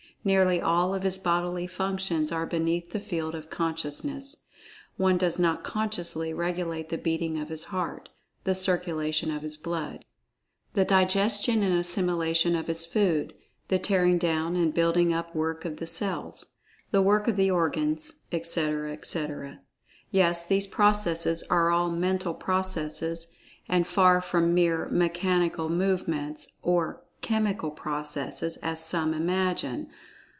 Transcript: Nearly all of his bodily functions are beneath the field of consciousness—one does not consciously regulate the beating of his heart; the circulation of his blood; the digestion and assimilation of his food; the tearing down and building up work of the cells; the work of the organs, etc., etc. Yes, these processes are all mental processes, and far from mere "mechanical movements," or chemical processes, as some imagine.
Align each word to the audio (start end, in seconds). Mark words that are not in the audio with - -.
Nearly 0.23 0.61
all 0.61 0.93
of 0.93 1.01
his 1.01 1.17
bodily 1.17 1.65
functions 1.65 2.31
are 2.31 2.45
beneath 2.45 2.91
the 2.91 2.99
field 2.99 3.33
of 3.33 3.49
consciousness—one 3.49 5.17
does 5.17 5.39
not 5.39 5.63
consciously 5.63 6.31
regulate 6.31 6.89
the 6.89 6.99
beating 6.99 7.39
of 7.39 7.49
his 7.49 7.63
heart; 7.63 8.07
the 8.43 8.53
circulation 8.53 9.31
of 9.31 9.41
his 9.41 9.57
blood; 9.57 10.05
the 10.75 10.85
digestion 10.85 11.63
and 11.63 11.75
assimilation 11.75 12.55
of 12.55 12.67
his 12.67 12.85
food; 12.85 13.33
the 13.69 13.79
tearing 13.79 14.19
down 14.19 14.55
and 14.55 14.75
building 14.75 15.11
up 15.11 15.33
work 15.35 15.65
of 15.65 15.77
the 15.77 15.87
cells; 15.87 16.53
the 16.91 17.01
work 17.01 17.27
of 17.27 17.35
the 17.35 17.49
organs, 17.49 18.13
etc., 18.31 18.93
etc. 18.93 19.61
Yes, 20.11 20.45
these 20.45 20.67
processes 20.67 21.41
are 21.49 21.71
all 21.71 21.89
mental 21.89 22.35
processes, 22.35 23.31
and 23.67 23.87
far 23.87 24.21
from 24.21 24.53
mere 24.53 24.87
"mechanical 24.91 25.67
movements," 25.67 26.57
or 26.61 27.01
chemical 27.21 27.69
processes, 27.71 28.57
as 28.57 28.83
some 28.83 29.15
imagine. 29.15 29.87